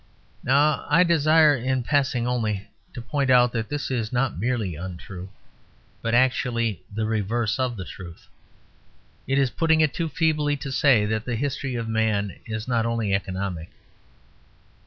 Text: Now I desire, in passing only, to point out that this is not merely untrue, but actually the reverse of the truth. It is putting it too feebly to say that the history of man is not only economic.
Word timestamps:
Now 0.43 0.87
I 0.89 1.03
desire, 1.03 1.55
in 1.55 1.83
passing 1.83 2.25
only, 2.25 2.67
to 2.95 3.03
point 3.03 3.29
out 3.29 3.51
that 3.51 3.69
this 3.69 3.91
is 3.91 4.11
not 4.11 4.39
merely 4.39 4.73
untrue, 4.75 5.29
but 6.01 6.15
actually 6.15 6.81
the 6.91 7.05
reverse 7.05 7.59
of 7.59 7.77
the 7.77 7.85
truth. 7.85 8.27
It 9.27 9.37
is 9.37 9.51
putting 9.51 9.79
it 9.79 9.93
too 9.93 10.09
feebly 10.09 10.57
to 10.57 10.71
say 10.71 11.05
that 11.05 11.25
the 11.25 11.35
history 11.35 11.75
of 11.75 11.87
man 11.87 12.35
is 12.47 12.67
not 12.67 12.87
only 12.87 13.13
economic. 13.13 13.69